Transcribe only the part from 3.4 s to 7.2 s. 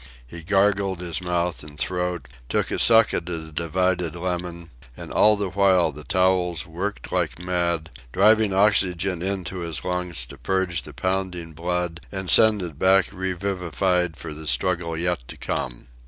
divided lemon, and all the while the towels worked